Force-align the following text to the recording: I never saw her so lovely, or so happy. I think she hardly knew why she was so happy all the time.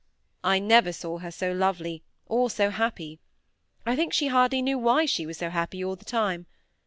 I 0.43 0.57
never 0.57 0.91
saw 0.91 1.19
her 1.19 1.29
so 1.29 1.51
lovely, 1.51 2.01
or 2.25 2.49
so 2.49 2.71
happy. 2.71 3.19
I 3.85 3.95
think 3.95 4.13
she 4.13 4.29
hardly 4.29 4.63
knew 4.63 4.79
why 4.79 5.05
she 5.05 5.27
was 5.27 5.37
so 5.37 5.51
happy 5.51 5.83
all 5.83 5.95
the 5.95 6.03
time. 6.05 6.47